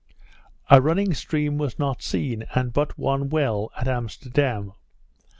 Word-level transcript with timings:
A 0.71 0.81
running 0.81 1.13
stream 1.13 1.59
was 1.59 1.77
not 1.77 2.01
seen, 2.01 2.45
and 2.55 2.73
but 2.73 2.97
one 2.97 3.29
well, 3.29 3.71
at 3.77 3.87
Amsterdam. 3.87 4.73